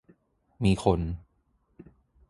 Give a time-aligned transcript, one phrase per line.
[0.63, 0.99] มีคน